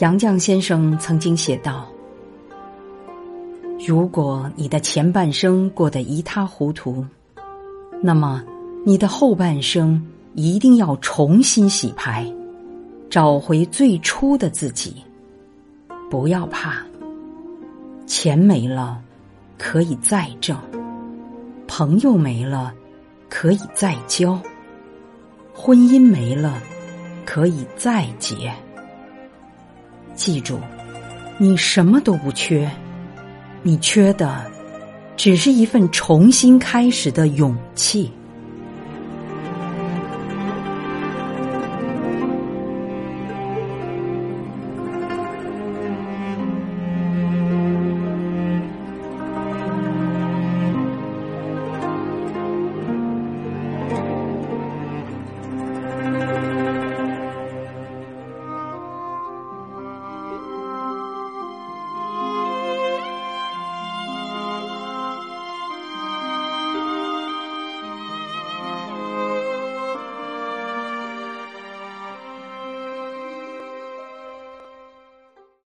[0.00, 1.86] 杨绛先生曾经写道
[3.86, 7.06] ：“如果你的前半生过得一塌糊涂，
[8.02, 8.42] 那么
[8.84, 10.04] 你的后半生
[10.34, 12.26] 一定要重新洗牌，
[13.08, 14.96] 找回最初的自己。
[16.10, 16.84] 不要怕，
[18.04, 19.00] 钱没了
[19.56, 20.58] 可以再挣，
[21.68, 22.74] 朋友没了
[23.28, 24.40] 可以再交，
[25.54, 26.60] 婚姻没了
[27.24, 28.52] 可以再结。”
[30.14, 30.58] 记住，
[31.38, 32.70] 你什么都不缺，
[33.62, 34.44] 你缺的
[35.16, 38.10] 只是一份重新开始的勇气。